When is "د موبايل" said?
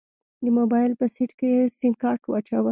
0.43-0.91